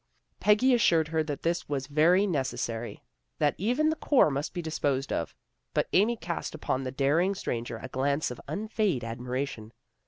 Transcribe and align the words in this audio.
"Peggy 0.39 0.73
assured 0.73 1.09
her 1.09 1.21
that 1.21 1.43
this 1.43 1.69
was 1.69 1.85
very 1.85 2.23
neces 2.25 2.57
sary, 2.57 3.03
that 3.37 3.53
even 3.59 3.89
the 3.91 3.95
core 3.95 4.31
must 4.31 4.51
be 4.51 4.59
disposed 4.59 5.13
of, 5.13 5.35
but 5.75 5.87
Amy 5.93 6.17
cast 6.17 6.55
upon 6.55 6.81
the 6.81 6.91
daring 6.91 7.35
stranger 7.35 7.77
a 7.77 7.87
glance 7.87 8.31
of 8.31 8.41
unfeigned 8.47 9.03
admiration. 9.03 9.71